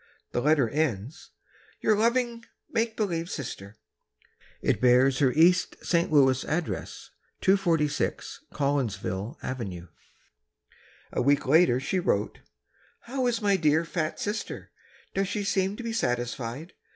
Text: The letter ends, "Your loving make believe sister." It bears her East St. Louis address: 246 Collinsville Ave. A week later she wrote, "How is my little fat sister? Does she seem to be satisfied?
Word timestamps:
The 0.31 0.41
letter 0.41 0.67
ends, 0.67 1.29
"Your 1.79 1.95
loving 1.95 2.43
make 2.71 2.97
believe 2.97 3.29
sister." 3.29 3.77
It 4.59 4.81
bears 4.81 5.19
her 5.19 5.31
East 5.31 5.75
St. 5.83 6.11
Louis 6.11 6.43
address: 6.45 7.11
246 7.41 8.39
Collinsville 8.51 9.37
Ave. 9.43 9.83
A 11.13 11.21
week 11.21 11.45
later 11.45 11.79
she 11.79 11.99
wrote, 11.99 12.39
"How 13.01 13.27
is 13.27 13.43
my 13.43 13.53
little 13.57 13.83
fat 13.83 14.19
sister? 14.19 14.71
Does 15.13 15.27
she 15.27 15.43
seem 15.43 15.75
to 15.75 15.83
be 15.83 15.93
satisfied? 15.93 16.73